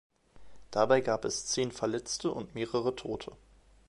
[0.71, 3.33] Dabei gab es zehn Verletzte und mehrere Tote.